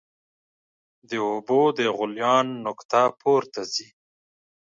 [1.09, 3.87] د اوبو د غلیان نقطه پورته ځي.